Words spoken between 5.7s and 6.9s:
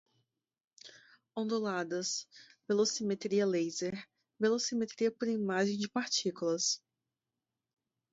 de partículas